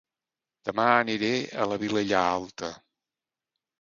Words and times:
Dema 0.69 0.85
aniré 0.93 1.29
a 1.65 1.69
La 1.73 1.79
Vilella 1.85 2.23
Alta 2.39 2.75